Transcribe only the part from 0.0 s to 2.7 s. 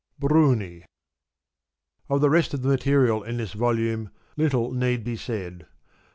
Bruni.— Of the rest of the